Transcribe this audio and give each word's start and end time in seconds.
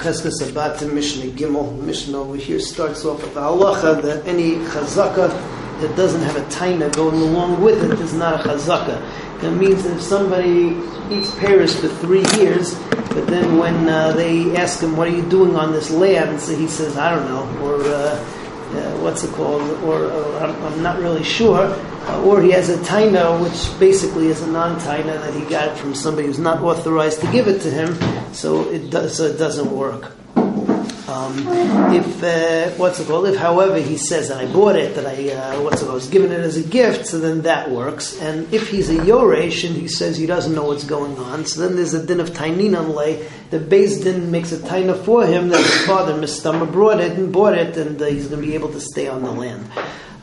Cheskes 0.00 0.40
Abatim 0.42 0.94
Mishnah 0.94 1.30
Gimel. 1.32 1.78
Mishnah 1.82 2.18
over 2.18 2.36
here 2.36 2.58
starts 2.58 3.04
off 3.04 3.20
with 3.20 3.34
the 3.34 3.40
halacha 3.40 4.00
that 4.00 4.26
any 4.26 4.52
chazaka 4.72 5.28
that 5.82 5.94
doesn't 5.94 6.22
have 6.22 6.36
a 6.36 6.44
taina 6.46 6.90
going 6.96 7.16
along 7.16 7.60
with 7.60 7.84
it 7.84 8.00
is 8.00 8.14
not 8.14 8.40
a 8.40 8.48
chazaka. 8.48 8.96
That 9.42 9.50
means 9.52 9.82
that 9.84 9.96
if 9.96 10.02
somebody 10.02 10.80
eats 11.14 11.34
pears 11.38 11.78
for 11.78 11.88
three 11.88 12.24
years, 12.38 12.74
but 13.10 13.26
then 13.26 13.58
when 13.58 13.90
uh, 13.90 14.12
they 14.12 14.56
ask 14.56 14.80
him, 14.82 14.96
"What 14.96 15.06
are 15.08 15.14
you 15.14 15.28
doing 15.28 15.54
on 15.54 15.72
this 15.72 15.90
land?" 15.90 16.40
so 16.40 16.56
he 16.56 16.66
says, 16.66 16.96
"I 16.96 17.14
don't 17.14 17.26
know," 17.28 17.44
or 17.62 17.82
uh, 17.82 18.16
uh, 18.72 18.96
what's 19.02 19.22
it 19.22 19.32
called, 19.32 19.62
or 19.84 20.10
I'm, 20.40 20.82
not 20.82 20.98
really 20.98 21.24
sure, 21.24 21.68
uh, 22.06 22.22
or 22.24 22.40
he 22.40 22.50
has 22.50 22.70
a 22.70 22.78
taina, 22.78 23.40
which 23.42 23.78
basically 23.78 24.28
is 24.28 24.42
a 24.42 24.46
non-taina 24.46 25.20
that 25.20 25.34
he 25.34 25.44
got 25.48 25.76
from 25.76 25.94
somebody 25.94 26.26
who's 26.26 26.38
not 26.38 26.62
authorized 26.62 27.20
to 27.20 27.30
give 27.32 27.48
it 27.48 27.60
to 27.62 27.70
him, 27.70 27.94
so 28.32 28.68
it 28.70 28.90
so 29.10 29.24
it 29.24 29.36
doesn't 29.36 29.70
work. 29.70 30.12
Um, 31.10 31.92
if 31.92 32.22
uh, 32.22 32.70
what's 32.76 33.00
it 33.00 33.08
called? 33.08 33.26
If, 33.26 33.36
however, 33.36 33.78
he 33.80 33.96
says 33.96 34.28
that 34.28 34.38
I 34.38 34.46
bought 34.46 34.76
it, 34.76 34.94
that 34.94 35.06
I 35.06 35.30
uh, 35.32 35.60
what's 35.60 35.82
it 35.82 35.86
called, 35.86 35.90
I 35.90 35.94
was 35.94 36.08
given 36.08 36.30
it 36.30 36.38
as 36.40 36.56
a 36.56 36.62
gift, 36.62 37.06
so 37.06 37.18
then 37.18 37.42
that 37.42 37.68
works. 37.68 38.20
And 38.20 38.52
if 38.54 38.68
he's 38.68 38.88
a 38.90 38.94
yoresh 38.94 39.66
and 39.66 39.74
he 39.74 39.88
says 39.88 40.16
he 40.16 40.26
doesn't 40.26 40.54
know 40.54 40.66
what's 40.66 40.84
going 40.84 41.18
on, 41.18 41.46
so 41.46 41.62
then 41.62 41.74
there's 41.74 41.94
a 41.94 42.06
din 42.06 42.20
of 42.20 42.30
tainin 42.30 42.94
lay. 42.94 43.28
The 43.50 43.58
beis 43.58 44.04
din 44.04 44.30
makes 44.30 44.52
a 44.52 44.58
taina 44.58 45.04
for 45.04 45.26
him 45.26 45.48
that 45.48 45.58
his 45.58 45.84
father 45.84 46.14
Mistama 46.14 46.70
brought 46.70 47.00
it 47.00 47.18
and 47.18 47.32
bought 47.32 47.58
it, 47.58 47.76
and 47.76 48.00
uh, 48.00 48.06
he's 48.06 48.28
going 48.28 48.40
to 48.40 48.46
be 48.46 48.54
able 48.54 48.70
to 48.70 48.80
stay 48.80 49.08
on 49.08 49.22
the 49.22 49.32
land. 49.32 49.68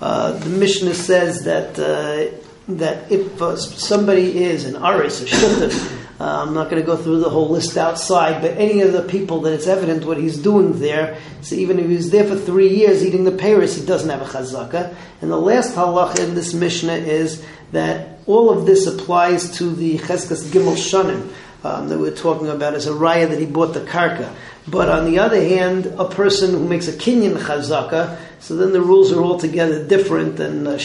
Uh, 0.01 0.31
the 0.33 0.49
Mishnah 0.49 0.93
says 0.93 1.43
that 1.43 1.77
uh, 1.77 2.33
that 2.69 3.11
if 3.11 3.41
uh, 3.41 3.57
somebody 3.57 4.43
is 4.43 4.65
an 4.65 4.75
aris, 4.77 5.21
a 5.21 5.25
shuttif, 5.25 5.96
uh, 6.19 6.43
I'm 6.43 6.53
not 6.53 6.69
going 6.69 6.81
to 6.81 6.85
go 6.85 6.97
through 6.97 7.19
the 7.19 7.29
whole 7.29 7.49
list 7.49 7.77
outside, 7.77 8.41
but 8.41 8.57
any 8.57 8.81
of 8.81 8.91
the 8.91 9.03
people 9.03 9.41
that 9.41 9.53
it's 9.53 9.67
evident 9.67 10.05
what 10.05 10.17
he's 10.17 10.37
doing 10.37 10.79
there, 10.79 11.19
so 11.41 11.55
even 11.55 11.77
if 11.77 11.87
he's 11.87 12.09
there 12.09 12.23
for 12.23 12.35
three 12.35 12.75
years 12.75 13.05
eating 13.05 13.23
the 13.23 13.31
peiros, 13.31 13.79
he 13.79 13.85
doesn't 13.85 14.09
have 14.09 14.21
a 14.21 14.25
chazaka. 14.25 14.95
And 15.21 15.29
the 15.31 15.37
last 15.37 15.75
halacha 15.75 16.27
in 16.27 16.33
this 16.33 16.53
Mishnah 16.53 16.93
is 16.93 17.45
that 17.71 18.19
all 18.25 18.49
of 18.49 18.65
this 18.65 18.87
applies 18.87 19.57
to 19.57 19.69
the 19.69 19.99
Cheskas 19.99 20.45
Gimel 20.47 20.75
Shanim 20.75 21.31
um, 21.63 21.89
that 21.89 21.99
we're 21.99 22.15
talking 22.15 22.47
about 22.47 22.73
as 22.73 22.87
a 22.87 22.91
raya 22.91 23.29
that 23.29 23.39
he 23.39 23.45
bought 23.45 23.73
the 23.73 23.81
karka. 23.81 24.33
But 24.67 24.89
on 24.89 25.05
the 25.05 25.19
other 25.19 25.39
hand, 25.39 25.85
a 25.97 26.09
person 26.09 26.51
who 26.51 26.67
makes 26.67 26.87
a 26.87 26.93
kinyan 26.93 27.37
chazaka, 27.37 28.17
so 28.39 28.55
then 28.55 28.73
the 28.73 28.81
rules 28.81 29.11
are 29.11 29.23
altogether 29.23 29.83
different 29.83 30.35
than 30.35 30.67
a 30.67 30.79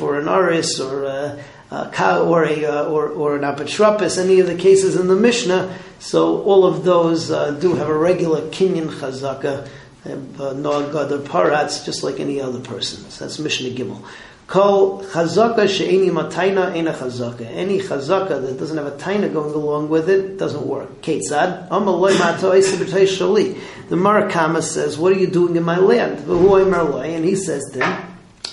or 0.00 0.18
an 0.18 0.28
aris 0.28 0.80
or 0.80 1.04
a, 1.04 1.44
uh, 1.70 2.24
or 2.26 2.44
a 2.44 2.64
uh, 2.64 2.84
or, 2.84 3.08
or 3.08 3.36
an 3.36 3.42
apotropis, 3.42 4.22
any 4.22 4.40
of 4.40 4.46
the 4.46 4.56
cases 4.56 4.96
in 4.96 5.08
the 5.08 5.16
Mishnah. 5.16 5.76
So 5.98 6.42
all 6.42 6.64
of 6.64 6.84
those 6.84 7.30
uh, 7.30 7.52
do 7.52 7.74
have 7.74 7.88
a 7.88 7.96
regular 7.96 8.42
kinyan 8.50 8.88
chazaka, 8.88 9.68
uh, 10.04 10.52
no 10.52 10.90
gadar 10.92 11.18
parats, 11.18 11.84
just 11.84 12.02
like 12.02 12.20
any 12.20 12.40
other 12.40 12.60
person. 12.60 13.08
So 13.10 13.24
that's 13.24 13.38
Mishnah 13.38 13.70
Gimel. 13.70 14.04
Kol 14.46 15.02
chazaka 15.02 15.68
she'eni 15.68 16.08
mataina 16.10 16.76
ena 16.76 16.92
chazaka. 16.92 17.46
Any 17.46 17.80
chazaka 17.80 18.40
that 18.40 18.58
doesn't 18.60 18.76
have 18.76 18.86
a 18.86 18.92
taina 18.92 19.32
going 19.32 19.52
along 19.52 19.88
with 19.88 20.08
it 20.08 20.38
doesn't 20.38 20.64
work. 20.64 21.02
Ketzad 21.02 21.68
amaloi 21.68 22.16
mato 22.16 22.52
shali. 22.52 23.58
The 23.88 23.96
Marakama 23.96 24.62
says, 24.62 24.96
"What 24.98 25.12
are 25.12 25.18
you 25.18 25.26
doing 25.26 25.56
in 25.56 25.64
my 25.64 25.78
land?" 25.78 26.28
And 26.28 27.24
he 27.24 27.34
says 27.34 27.68
to 27.72 27.84
him, 27.84 28.02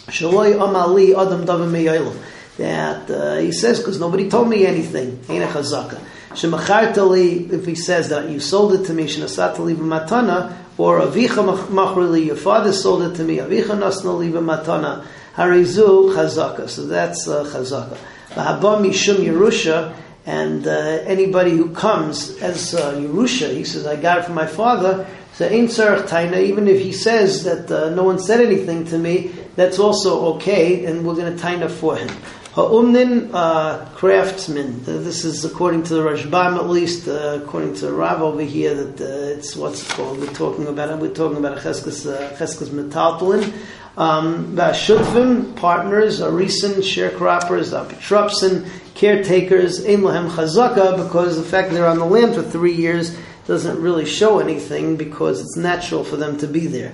"Shaloi 0.07 0.55
amali 0.55 1.11
adam 1.11 1.45
davim 1.45 2.15
that 2.57 3.09
uh, 3.09 3.37
he 3.37 3.51
says 3.51 3.79
because 3.79 3.99
nobody 3.99 4.29
told 4.29 4.49
me 4.49 4.65
anything. 4.65 5.19
Ain't 5.29 5.43
a 5.43 5.47
chazaka. 5.47 5.99
If 6.35 7.65
he 7.65 7.75
says 7.75 8.09
that 8.09 8.29
you 8.29 8.39
sold 8.39 8.73
it 8.73 8.85
to 8.85 8.93
me, 8.93 9.03
shenasatali 9.03 9.75
b'matana, 9.75 10.55
or 10.77 10.99
avicha 11.01 11.57
machrili, 11.67 12.25
your 12.25 12.35
father 12.35 12.73
sold 12.73 13.03
it 13.03 13.15
to 13.17 13.23
me, 13.23 13.37
avicha 13.37 13.77
nasnali 13.77 14.31
b'matana, 14.31 15.05
harizu 15.35 16.13
chazaka. 16.15 16.67
So 16.69 16.87
that's 16.87 17.27
uh, 17.27 17.43
chazaka. 17.45 17.97
V'haba 18.29 18.81
mishum 18.81 19.17
Yerusha, 19.17 19.95
and 20.25 20.65
uh, 20.65 20.71
anybody 20.71 21.51
who 21.51 21.71
comes 21.73 22.37
as 22.41 22.73
uh, 22.73 22.93
Yerusha, 22.93 23.53
he 23.53 23.63
says, 23.63 23.85
I 23.85 23.95
got 23.95 24.19
it 24.19 24.25
from 24.25 24.35
my 24.35 24.47
father, 24.47 25.05
so 25.33 25.45
ain't 25.47 25.69
tzarech 25.69 26.07
taina, 26.07 26.41
even 26.41 26.67
if 26.67 26.81
he 26.81 26.91
says 26.91 27.43
that 27.43 27.69
uh, 27.71 27.89
no 27.89 28.03
one 28.03 28.19
said 28.19 28.39
anything 28.39 28.85
to 28.85 28.97
me, 28.97 29.31
that's 29.55 29.79
also 29.79 30.35
okay, 30.35 30.85
and 30.85 31.05
we're 31.05 31.15
going 31.15 31.35
to 31.35 31.43
taina 31.43 31.69
for 31.69 31.95
him. 31.95 32.09
Ha'umnin 32.53 33.31
uh, 33.33 33.83
craftsman. 33.95 34.83
This 34.83 35.25
is 35.25 35.43
according 35.43 35.81
to 35.85 35.95
the 35.95 36.01
Rashbam, 36.01 36.57
at 36.57 36.69
least 36.69 37.07
uh, 37.07 37.39
according 37.41 37.73
to 37.77 37.91
Rav 37.91 38.21
over 38.21 38.43
here. 38.43 38.75
That 38.75 39.01
uh, 39.01 39.37
it's 39.39 39.55
what's 39.55 39.81
it 39.81 39.89
called. 39.95 40.19
We're 40.19 40.27
talking 40.27 40.67
about. 40.67 40.99
We're 40.99 41.15
talking 41.15 41.37
about 41.37 41.57
a 41.57 41.61
cheskes 41.61 42.05
uh, 42.05 42.35
cheskes 42.35 42.67
metaltalin. 42.67 43.51
Um, 43.97 44.55
Shutfim, 44.55 45.55
partners, 45.55 46.21
Arisin, 46.21 46.75
sharecroppers, 46.83 47.73
Apotropsin, 47.73 48.69
caretakers, 48.93 49.83
Ein 49.87 50.01
Chazaka, 50.01 51.03
because 51.03 51.37
the 51.37 51.43
fact 51.43 51.71
they're 51.71 51.87
on 51.87 51.97
the 51.97 52.05
land 52.05 52.35
for 52.35 52.43
three 52.43 52.73
years 52.73 53.17
doesn't 53.45 53.81
really 53.81 54.05
show 54.05 54.39
anything 54.39 54.95
because 54.95 55.41
it's 55.41 55.57
natural 55.57 56.05
for 56.05 56.15
them 56.15 56.37
to 56.37 56.47
be 56.47 56.67
there. 56.67 56.93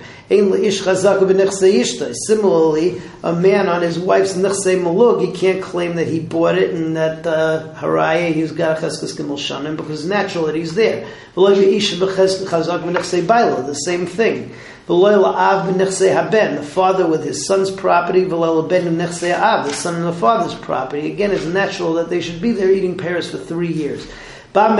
Similarly, 2.26 3.00
a 3.22 3.32
man 3.32 3.68
on 3.68 3.82
his 3.82 3.98
wife's 3.98 4.34
nechse 4.34 4.82
malug, 4.82 5.24
he 5.24 5.32
can't 5.32 5.62
claim 5.62 5.94
that 5.96 6.08
he 6.08 6.18
bought 6.18 6.56
it 6.56 6.74
and 6.74 6.96
that 6.96 7.26
uh, 7.26 7.74
haraya 7.76 8.32
he's 8.32 8.52
got 8.52 8.78
a 8.78 8.86
cheskes 8.86 9.16
gimel 9.16 9.38
shanim 9.38 9.76
because 9.76 10.00
it's 10.00 10.08
natural 10.08 10.46
that 10.46 10.56
he's 10.56 10.74
there. 10.74 11.06
The 11.36 11.54
same 13.84 14.06
thing. 14.06 14.54
The 14.86 16.62
father 16.64 17.06
with 17.06 17.24
his 17.24 17.46
son's 17.46 17.70
property, 17.70 18.24
the 18.24 19.72
son 19.72 19.94
and 19.94 20.04
the 20.04 20.12
father's 20.12 20.54
property. 20.56 21.12
Again, 21.12 21.30
it's 21.30 21.44
natural 21.44 21.94
that 21.94 22.10
they 22.10 22.20
should 22.20 22.42
be 22.42 22.50
there 22.50 22.72
eating 22.72 22.98
pears 22.98 23.30
for 23.30 23.38
three 23.38 23.72
years. 23.72 24.04
All 24.52 24.74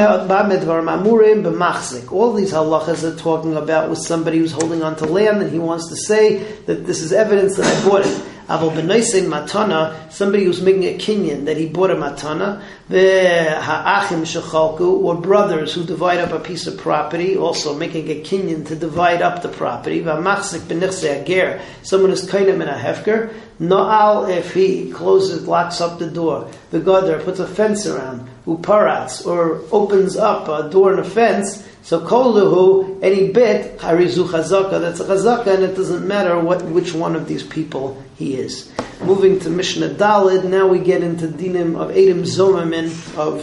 these 2.32 2.53
halachas 2.53 3.04
are 3.04 3.16
talking 3.16 3.56
about 3.56 3.88
with 3.88 4.00
somebody 4.00 4.38
who's 4.38 4.50
holding 4.50 4.82
on 4.82 4.97
to 4.97 5.06
land 5.06 5.42
and 5.42 5.53
he 5.53 5.60
wants 5.60 5.88
to 5.91 5.97
say 5.97 6.38
that 6.64 6.86
this 6.86 7.00
is 7.00 7.12
evidence 7.12 7.54
that 7.56 7.66
I 7.66 7.88
bought 7.88 8.04
it. 8.04 8.22
Aval 8.48 8.72
b'noisein 8.72 9.28
matana, 9.28 10.10
somebody 10.10 10.42
who's 10.42 10.60
making 10.60 10.82
a 10.82 10.98
kinyan 10.98 11.44
that 11.44 11.56
he 11.56 11.69
bought 11.69 11.92
a 11.92 11.94
matana, 11.94 12.60
ha'achim 12.91 14.22
shechalku, 14.22 15.04
or 15.04 15.14
brothers 15.14 15.72
who 15.72 15.84
divide 15.84 16.19
up 16.19 16.32
a 16.32 16.41
piece 16.41 16.66
of 16.66 16.76
property, 16.76 17.37
also 17.37 17.72
making 17.76 18.10
a 18.10 18.20
kinyan 18.25 18.66
to 18.66 18.75
divide 18.75 19.22
up 19.22 19.42
the 19.42 19.48
property. 19.48 20.02
V'amachzik 20.02 20.62
b'nichse 20.62 21.04
ager, 21.08 21.60
someone 21.84 22.10
is 22.10 22.28
kainim 22.28 22.60
in 22.60 22.62
a 22.62 22.75
hefker. 22.75 23.32
No'al, 23.60 24.31
if 24.31 24.54
he 24.54 24.91
closes, 24.91 25.47
locks 25.47 25.82
up 25.82 25.98
the 25.98 26.09
door, 26.09 26.50
the 26.71 26.81
gadar 26.81 27.22
puts 27.22 27.41
a 27.41 27.47
fence 27.47 27.87
around, 27.87 28.26
uparats, 28.47 29.26
or 29.26 29.60
opens 29.71 30.16
up 30.16 30.48
a 30.48 30.71
door 30.71 30.93
and 30.93 31.00
a 31.00 31.04
fence, 31.04 31.69
so 31.82 32.00
koluhu, 32.00 32.99
any 33.03 33.31
bit, 33.31 33.78
harizu 33.78 34.26
chazaka, 34.28 34.81
that's 34.81 35.00
a 35.00 35.04
chazaka, 35.04 35.54
and 35.54 35.62
it 35.62 35.76
doesn't 35.76 36.09
matter 36.09 36.41
what 36.41 36.62
which 36.62 36.94
one 36.94 37.15
of 37.15 37.28
these 37.28 37.43
people 37.43 38.03
he 38.16 38.34
is. 38.37 38.72
Moving 39.03 39.38
to 39.41 39.50
Mishnah 39.50 39.91
Dalid, 39.91 40.44
now 40.44 40.66
we 40.66 40.78
get 40.78 41.03
into 41.03 41.26
dinim 41.26 41.78
of 41.78 41.91
Edim 41.91 42.22
Zomamin 42.22 42.88
of 43.19 43.43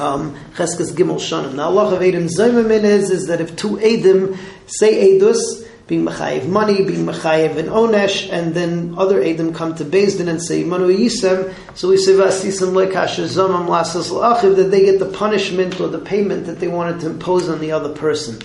um, 0.00 0.36
Cheskes 0.54 0.92
Gimel 0.92 1.16
Shanim. 1.16 1.54
Now 1.54 1.68
Allah 1.68 1.94
of 1.94 2.02
Edim 2.02 2.28
Zomamin 2.28 2.82
is, 2.82 3.10
is 3.10 3.26
that 3.28 3.40
if 3.40 3.54
two 3.54 3.76
Edim 3.76 4.36
say 4.66 5.18
Edus, 5.18 5.68
being 5.90 6.04
Machayev 6.04 6.46
money, 6.46 6.84
being 6.84 7.04
Machayev 7.04 7.56
and 7.56 7.68
Onesh, 7.68 8.30
and 8.30 8.54
then 8.54 8.94
other 8.96 9.20
Edim 9.20 9.52
come 9.52 9.74
to 9.74 9.84
Bezdin 9.84 10.28
and 10.28 10.40
say 10.40 10.62
Manu 10.62 10.86
Yisem, 10.86 11.52
so 11.74 11.88
we 11.88 11.96
say 11.96 12.12
Vasisem 12.12 12.70
Lekasha 12.70 13.24
Zomam 13.24 13.66
Lasas 13.66 14.08
L'achiv, 14.12 14.54
that 14.54 14.70
they 14.70 14.84
get 14.84 15.00
the 15.00 15.06
punishment 15.06 15.80
or 15.80 15.88
the 15.88 15.98
payment 15.98 16.46
that 16.46 16.60
they 16.60 16.68
wanted 16.68 17.00
to 17.00 17.10
impose 17.10 17.48
on 17.48 17.58
the 17.58 17.72
other 17.72 17.92
person. 17.92 18.40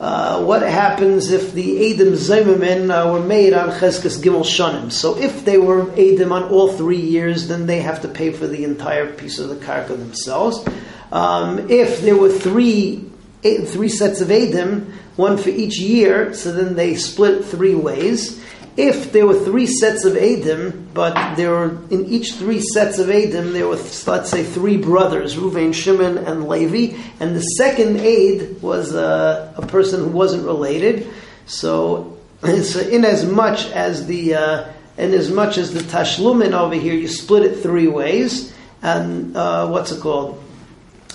Uh, 0.00 0.42
what 0.42 0.62
happens 0.62 1.30
if 1.30 1.52
the 1.52 1.94
Edim 1.94 2.14
Zaymamin 2.14 2.90
uh, 2.90 3.12
were 3.12 3.20
made 3.20 3.52
on 3.52 3.68
Cheskes 3.68 4.20
Gimel 4.20 4.42
Shanim? 4.42 4.90
So 4.90 5.16
if 5.16 5.44
they 5.44 5.58
were 5.58 5.84
Edim 5.92 6.32
on 6.32 6.42
all 6.42 6.72
three 6.72 7.00
years, 7.00 7.46
then 7.46 7.66
they 7.66 7.82
have 7.82 8.02
to 8.02 8.08
pay 8.08 8.32
for 8.32 8.48
the 8.48 8.64
entire 8.64 9.12
piece 9.12 9.38
of 9.38 9.48
the 9.48 9.54
karka 9.54 9.96
themselves. 9.96 10.66
Um, 11.12 11.70
if 11.70 12.00
there 12.00 12.16
were 12.16 12.30
three 12.30 13.09
three 13.42 13.88
sets 13.88 14.20
of 14.20 14.28
Edim, 14.28 14.92
one 15.16 15.36
for 15.36 15.50
each 15.50 15.80
year, 15.80 16.34
so 16.34 16.52
then 16.52 16.74
they 16.74 16.94
split 16.94 17.44
three 17.44 17.74
ways. 17.74 18.42
If 18.76 19.12
there 19.12 19.26
were 19.26 19.38
three 19.38 19.66
sets 19.66 20.04
of 20.04 20.14
Edim, 20.14 20.94
but 20.94 21.34
there 21.34 21.50
were 21.50 21.78
in 21.90 22.06
each 22.06 22.34
three 22.34 22.60
sets 22.60 22.98
of 22.98 23.08
Edim, 23.08 23.52
there 23.52 23.66
were 23.66 23.76
let's 24.06 24.30
say 24.30 24.44
three 24.44 24.76
brothers, 24.76 25.36
Ruvain, 25.36 25.74
Shimon, 25.74 26.18
and 26.18 26.48
Levi, 26.48 26.96
and 27.18 27.34
the 27.34 27.40
second 27.40 28.00
Aid 28.00 28.62
was 28.62 28.94
uh, 28.94 29.52
a 29.56 29.66
person 29.66 30.00
who 30.00 30.10
wasn't 30.10 30.44
related. 30.44 31.10
So, 31.46 32.18
so 32.42 32.80
in 32.80 33.04
as 33.04 33.26
much 33.26 33.66
as 33.72 34.06
the 34.06 34.34
uh, 34.34 34.72
as 34.96 35.30
much 35.30 35.58
as 35.58 35.72
the 35.72 35.80
Tashlumin 35.80 36.52
over 36.52 36.74
here, 36.74 36.94
you 36.94 37.08
split 37.08 37.44
it 37.44 37.62
three 37.62 37.88
ways, 37.88 38.54
and 38.82 39.36
uh, 39.36 39.66
what's 39.68 39.92
it 39.92 40.00
called? 40.00 40.42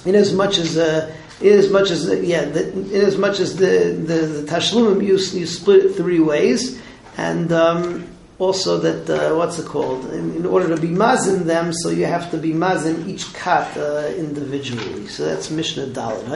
In 0.06 0.16
as 0.16 0.34
much 0.34 0.58
as 0.58 0.78
uh, 0.78 1.16
in 1.42 1.54
as 1.54 1.70
much 1.70 1.92
as 1.92 2.06
the, 2.06 2.26
yeah, 2.26 2.46
the, 2.46 2.72
in 2.72 3.02
as 3.02 3.18
much 3.18 3.40
as 3.40 3.56
the 3.58 3.92
the, 3.92 4.26
the 4.26 4.52
tashlumim 4.52 5.02
you 5.02 5.18
you 5.18 5.46
split 5.46 5.86
it 5.86 5.94
three 5.94 6.20
ways, 6.20 6.82
and 7.18 7.52
um, 7.52 8.08
also 8.40 8.78
that 8.80 9.10
uh, 9.10 9.36
what's 9.36 9.60
it 9.60 9.66
called? 9.66 10.06
In, 10.12 10.36
in, 10.36 10.46
order 10.46 10.74
to 10.76 10.82
be 10.82 10.88
mazin 10.88 11.46
them, 11.48 11.74
so 11.74 11.90
you 11.90 12.06
have 12.06 12.32
to 12.32 12.38
be 12.38 12.54
mazin 12.54 13.10
each 13.10 13.34
kat 13.34 13.76
uh, 13.78 14.12
individually. 14.18 15.08
So 15.08 15.26
that's 15.26 15.50
Mishnah 15.50 15.88
Dalit. 15.88 16.28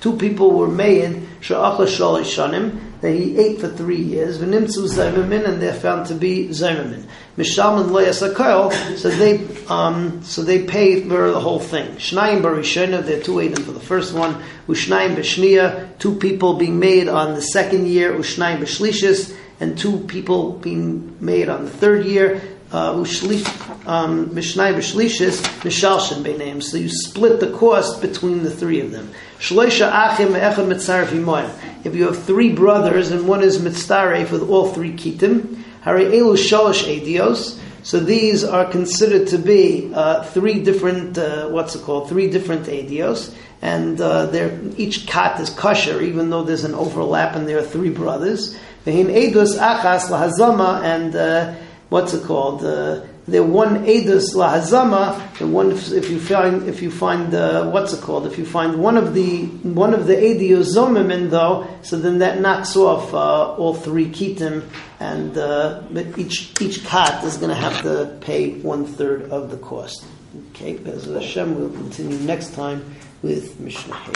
Two 0.00 0.16
people 0.16 0.52
were 0.52 0.68
made 0.68 1.26
she'achla 1.40 1.86
shalish 1.86 2.36
shanim 2.36 2.80
that 3.00 3.12
he 3.12 3.38
ate 3.38 3.60
for 3.60 3.68
three 3.68 4.00
years. 4.00 4.38
V'nimtzu 4.38 4.88
zaymamin, 4.88 5.48
and 5.48 5.62
they're 5.62 5.72
found 5.72 6.06
to 6.06 6.14
be 6.14 6.48
zaymamin. 6.48 7.04
Mishalman 7.36 7.90
loyasakayel, 7.90 8.96
so 8.96 9.08
they 9.10 9.46
um, 9.68 10.22
so 10.22 10.42
they 10.42 10.64
pay 10.64 11.02
for 11.02 11.30
the 11.30 11.40
whole 11.40 11.60
thing. 11.60 11.86
Shnayim 11.96 12.42
barishona, 12.42 13.04
they're 13.04 13.22
two 13.22 13.36
edim 13.36 13.64
for 13.64 13.72
the 13.72 13.80
first 13.80 14.12
one. 14.12 14.42
Ushnayim 14.66 15.14
b'shniya, 15.14 15.98
two 15.98 16.14
people 16.16 16.54
being 16.54 16.78
made 16.78 17.08
on 17.08 17.34
the 17.34 17.42
second 17.42 17.86
year. 17.86 18.12
Ushnayim 18.12 18.58
b'shlishis, 18.58 19.36
and 19.60 19.78
two 19.78 20.00
people 20.00 20.52
being 20.52 21.16
made 21.20 21.48
on 21.48 21.64
the 21.64 21.70
third 21.70 22.04
year. 22.04 22.40
Uh, 22.70 22.92
um, 22.92 24.28
Mishnai 24.30 24.74
b'shlishis, 24.74 25.40
mishalshin 25.62 26.22
beinaim. 26.22 26.62
So 26.62 26.76
you 26.76 26.90
split 26.90 27.40
the 27.40 27.50
cost 27.50 28.02
between 28.02 28.42
the 28.42 28.50
three 28.50 28.80
of 28.80 28.90
them. 28.90 29.10
Shloisha 29.38 29.90
achim 29.90 30.34
echad 30.34 30.66
mitzaref 30.66 31.86
If 31.86 31.94
you 31.94 32.06
have 32.06 32.22
three 32.22 32.52
brothers 32.52 33.10
and 33.10 33.26
one 33.26 33.42
is 33.42 33.58
mitzaref 33.58 34.30
with 34.30 34.50
all 34.50 34.70
three 34.72 34.92
kitim, 34.92 35.62
hari 35.80 36.04
elu 36.06 36.34
shalosh 36.34 36.84
edios. 36.84 37.58
So 37.82 38.00
these 38.00 38.44
are 38.44 38.66
considered 38.66 39.28
to 39.28 39.38
be 39.38 39.90
uh, 39.94 40.22
three 40.24 40.62
different, 40.62 41.16
uh, 41.16 41.48
what's 41.48 41.74
it 41.74 41.84
called? 41.84 42.10
Three 42.10 42.28
different 42.30 42.68
adios, 42.68 43.34
and 43.62 43.98
uh, 43.98 44.30
each 44.76 45.06
kat 45.06 45.40
is 45.40 45.48
kosher, 45.48 46.02
even 46.02 46.28
though 46.28 46.42
there's 46.42 46.64
an 46.64 46.74
overlap 46.74 47.34
and 47.34 47.48
there 47.48 47.56
are 47.56 47.62
three 47.62 47.88
brothers. 47.88 48.58
V'hin 48.84 49.06
edus 49.06 49.58
achas 49.58 50.10
lahazama, 50.10 50.82
and 50.82 51.16
uh, 51.16 51.54
what's 51.88 52.14
it 52.14 52.24
called? 52.24 52.64
Uh, 52.64 53.02
the 53.26 53.42
one 53.42 53.84
edus 53.84 54.34
lahazama, 54.34 55.38
the 55.38 55.46
one 55.46 55.72
if 55.72 56.08
you 56.08 56.18
find 56.18 56.66
if 56.66 56.80
you 56.80 56.90
find 56.90 57.34
uh, 57.34 57.70
what's 57.70 57.92
it 57.92 58.00
called? 58.00 58.26
If 58.26 58.38
you 58.38 58.46
find 58.46 58.80
one 58.82 58.96
of 58.96 59.12
the 59.12 59.44
one 59.46 59.92
of 59.92 60.06
the 60.06 60.14
ediozomim 60.14 61.28
though, 61.28 61.68
so 61.82 61.98
then 61.98 62.18
that 62.18 62.40
knocks 62.40 62.74
off 62.74 63.12
uh, 63.12 63.54
all 63.54 63.74
three 63.74 64.08
kitim, 64.08 64.66
and 64.98 65.36
uh, 65.36 65.82
each 66.16 66.58
each 66.60 66.84
kat 66.86 67.22
is 67.24 67.36
going 67.36 67.50
to 67.50 67.54
have 67.54 67.82
to 67.82 68.16
pay 68.22 68.52
one 68.60 68.86
third 68.86 69.30
of 69.30 69.50
the 69.50 69.58
cost. 69.58 70.06
Okay, 70.50 70.78
Bez 70.78 71.04
Hashem, 71.04 71.58
we'll 71.58 71.70
continue 71.70 72.18
next 72.20 72.54
time 72.54 72.94
with 73.22 73.60
Mishnah. 73.60 73.98